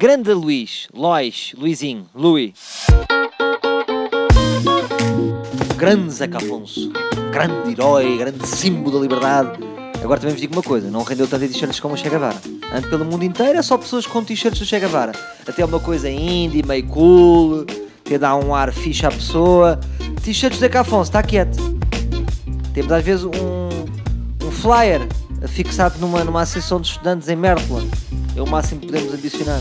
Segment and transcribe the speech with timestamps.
[0.00, 2.54] Grande Luís, Lois, Luizinho, Lui.
[5.76, 6.92] Grande Zeca Afonso,
[7.32, 9.58] grande herói, grande símbolo da liberdade.
[10.00, 12.40] Agora também vos digo uma coisa, não rendeu tantas t-shirts como o Che Guevara.
[12.72, 15.10] Ando pelo mundo inteiro, é só pessoas com t-shirts do Che Guevara.
[15.44, 17.66] Até uma coisa indie, meio cool,
[18.04, 19.80] que dá um ar fixe à pessoa.
[20.22, 21.58] T-shirts Zeca Afonso, está quieto.
[22.72, 25.00] Temos às vezes um, um flyer
[25.48, 27.82] fixado numa, numa associação de estudantes em Mértola.
[28.36, 29.60] É o máximo que podemos adicionar.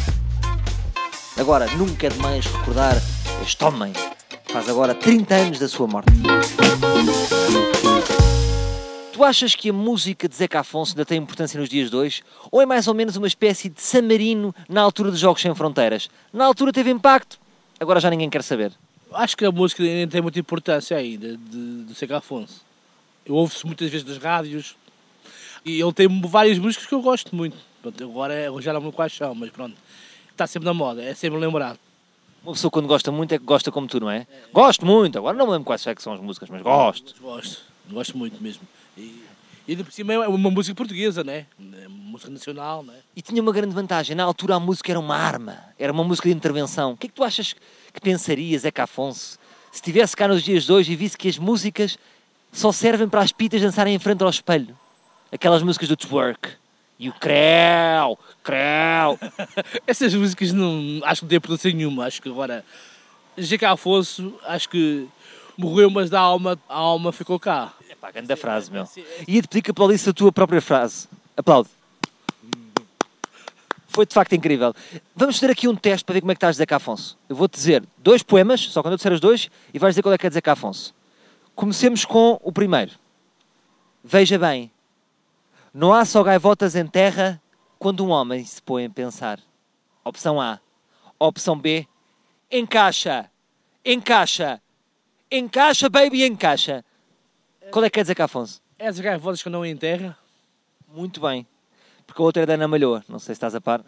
[1.40, 2.96] Agora, nunca é demais recordar
[3.44, 3.94] este homem.
[4.45, 6.12] Faz agora 30 anos da sua morte.
[9.14, 12.23] Tu achas que a música de Zeca Afonso ainda tem importância nos dias de hoje?
[12.52, 16.09] Ou é mais ou menos uma espécie de Samarino na altura dos Jogos Sem Fronteiras?
[16.34, 17.40] Na altura teve impacto,
[17.80, 18.72] agora já ninguém quer saber.
[19.14, 22.64] Acho que a música ainda tem muita importância ainda, de, de Zeca Afonso.
[23.30, 24.76] Ouço muitas vezes das rádios
[25.64, 27.58] e ele tem várias músicas que eu gosto muito.
[27.81, 29.76] Pronto, agora já não me quais mas pronto,
[30.38, 31.80] está sempre na moda, é sempre lembrado.
[32.44, 34.26] Uma pessoa quando gosta muito é que gosta como tu, não é?
[34.53, 37.16] Gosto muito, agora não me lembro quais é são as músicas, mas gosto.
[37.22, 38.61] Gosto, gosto muito mesmo.
[38.95, 39.23] E,
[39.67, 41.45] e de por cima é uma música portuguesa, né?
[41.59, 42.94] É música nacional, né?
[43.16, 46.30] E tinha uma grande vantagem, na altura a música era uma arma, era uma música
[46.30, 46.94] de intervenção.
[46.94, 47.54] O que é que tu achas
[47.92, 49.39] que pensarias, Zeca Afonso,
[49.72, 51.98] se estivesse cá nos dias de hoje e visse que as músicas
[52.54, 54.78] só servem para as pitas dançarem em frente ao espelho?
[55.31, 56.52] Aquelas músicas do twerk.
[57.00, 59.20] E o creu, creu.
[59.86, 62.06] Essas músicas não, acho que não têm importância nenhuma.
[62.06, 62.66] Acho que agora,
[63.38, 65.08] GK Afonso, acho que
[65.58, 67.73] morreu, mas da alma, a alma ficou cá.
[67.89, 68.88] É pá, grande frase, meu.
[69.28, 71.08] Ia-te pedir que aplaudisse a tua própria frase.
[71.36, 71.70] Aplaude.
[73.88, 74.76] Foi de facto incrível.
[75.16, 77.17] Vamos fazer aqui um teste para ver como é que estás, Zeca Afonso.
[77.28, 80.14] Eu vou-te dizer dois poemas, só quando eu disser os dois, e vais dizer qual
[80.14, 80.94] é que é Zeca Afonso.
[81.56, 82.92] Comecemos com o primeiro.
[84.04, 84.70] Veja bem,
[85.78, 87.39] não há só gaivotas em terra
[87.78, 89.39] quando um homem se põe a pensar.
[90.03, 90.59] Opção A.
[91.20, 91.88] Opção B.
[92.52, 93.30] Encaixa.
[93.86, 94.59] Encaixa.
[95.31, 96.83] Encaixa, baby, encaixa.
[97.70, 98.60] Qual é que quer dizer cá, Afonso?
[98.80, 100.17] É as gaivotas que não em terra.
[100.92, 101.45] Muito bem.
[102.08, 103.04] Porque a outra é da Ana Malhoa.
[103.08, 103.86] Não sei se estás a par.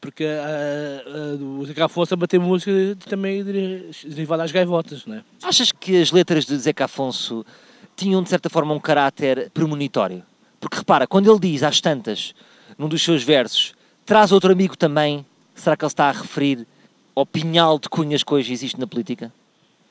[0.00, 2.72] Porque uh, uh, o Zeca Afonso a bater música
[3.08, 5.24] também derivada às gaivotas, não é?
[5.44, 7.46] Achas que as letras de Zeca Afonso
[7.94, 10.24] tinham, de certa forma, um caráter premonitório?
[10.70, 12.32] Porque repara, quando ele diz às tantas,
[12.78, 13.74] num dos seus versos,
[14.06, 16.64] traz outro amigo também, será que ele está a referir
[17.12, 19.32] ao pinhal de cunhas que hoje existe na política?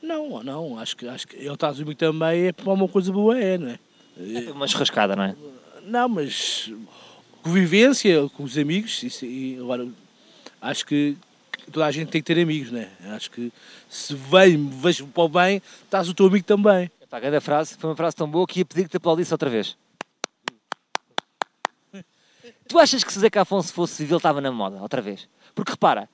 [0.01, 3.11] Não, não, acho que, acho que ele traz o amigo também é para uma coisa
[3.11, 3.79] boa, é, não é?
[4.17, 5.35] É uma churrascada, não é?
[5.83, 6.71] Não, mas
[7.43, 9.85] convivência com os amigos, isso, e agora
[10.61, 11.17] acho que
[11.73, 12.89] toda a gente tem que ter amigos, não é?
[13.09, 13.51] Acho que
[13.89, 16.89] se vem, vejo para o bem, estás o teu amigo também.
[17.01, 19.33] Epá, a grande frase, foi uma frase tão boa que ia pedir que te aplaudisse
[19.33, 19.75] outra vez.
[22.69, 25.27] Tu achas que se Zeca Afonso fosse vivo ele estava na moda, outra vez?
[25.55, 26.07] Porque repara,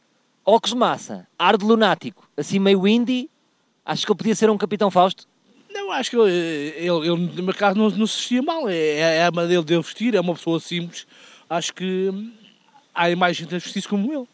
[0.46, 3.30] óculos de massa, ar de lunático, assim meio indie,
[3.86, 5.28] achas que ele podia ser um Capitão Fausto?
[5.70, 9.26] Não, acho que ele, ele, ele no mercado não, não se vestia mal, é, é
[9.26, 11.06] a maneira dele de vestir, é uma pessoa simples,
[11.50, 12.10] acho que
[12.94, 14.26] há mais gente a vestir-se como ele.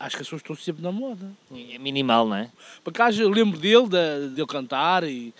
[0.00, 1.30] Acho que as pessoas estão sempre na moda.
[1.52, 2.48] É minimal, não é?
[2.82, 5.34] Por acaso eu lembro dele, de, dele cantar e,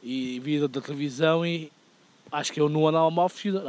[0.00, 1.72] e via da televisão e
[2.32, 3.62] acho que eu não andava mal vestido.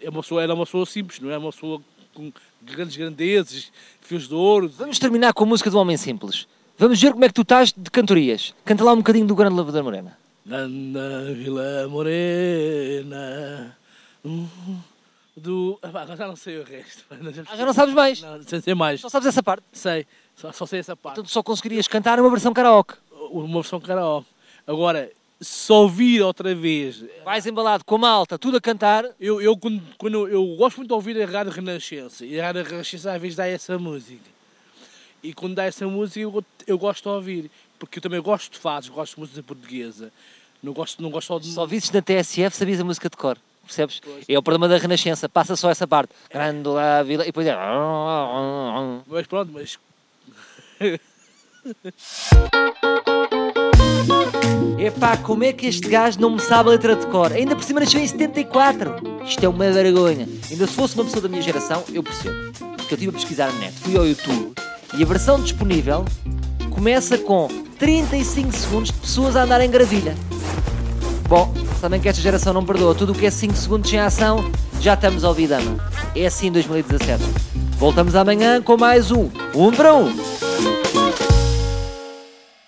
[0.00, 1.80] É uma pessoa, era uma pessoa simples, não é uma pessoa
[2.14, 2.30] com
[2.62, 3.72] grandes grandezas,
[4.02, 4.68] fios de ouro.
[4.68, 6.46] Vamos terminar com a música do Homem Simples.
[6.78, 8.54] Vamos ver como é que tu estás de cantorias.
[8.64, 10.16] Canta lá um bocadinho do Grande Lavador Morena.
[10.44, 10.66] Na,
[11.34, 13.76] Vila Morena.
[14.24, 14.46] Hum,
[15.36, 15.78] do.
[15.82, 17.04] Agora já não sei o resto.
[17.50, 18.20] Ah, já não sabes mais?
[18.20, 19.00] Não, sei, sei mais.
[19.00, 19.62] Só sabes essa parte?
[19.72, 21.16] Sei, só, só sei essa parte.
[21.16, 22.94] Portanto, só conseguirias cantar uma versão karaoke.
[23.30, 24.26] Uma versão karaoke.
[24.66, 27.02] Agora, só ouvir outra vez.
[27.24, 29.06] Vais embalado com a malta, tudo a cantar.
[29.18, 32.26] Eu, eu, quando, quando eu, eu gosto muito de ouvir a Rádio Renascença.
[32.26, 34.28] E a Rádio Renascença às vezes dá essa música.
[35.22, 37.50] E quando dá essa música eu, eu gosto de ouvir.
[37.78, 40.12] Porque eu também gosto de fados, gosto de música portuguesa.
[40.62, 41.48] Não gosto, não gosto só de.
[41.48, 43.38] Só vistes na TSF, sabias a música de cor.
[43.64, 44.00] Percebes?
[44.00, 44.24] Pois.
[44.28, 46.12] É o problema da Renascença, passa só essa parte.
[46.28, 46.34] É.
[46.34, 47.22] Grande lá, vila.
[47.22, 47.56] E depois é.
[49.06, 49.78] Mas pronto, mas.
[54.78, 57.32] Epá, como é que este gajo não me sabe a letra de cor?
[57.32, 58.94] Ainda por cima nasceu em 74.
[59.24, 60.26] Isto é uma vergonha.
[60.50, 62.34] Ainda se fosse uma pessoa da minha geração, eu percebo.
[62.76, 64.52] Porque eu estive a pesquisar na net, fui ao YouTube
[64.96, 66.04] e a versão disponível
[66.70, 67.48] começa com
[67.78, 70.14] 35 segundos de pessoas a andarem gravilha.
[71.28, 72.94] Bom, sabem que esta geração não perdoa.
[72.94, 74.50] Tudo o que é 5 segundos sem ação,
[74.80, 75.76] já estamos ao vidama.
[76.16, 77.22] É assim 2017.
[77.78, 80.12] Voltamos amanhã com mais um Um para Um.